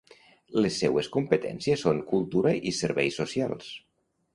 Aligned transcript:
Les 0.65 0.79
seues 0.83 1.11
competències 1.17 1.85
són 1.85 2.03
Cultura 2.15 2.57
i 2.73 2.77
Serveis 2.83 3.23
socials. 3.25 3.75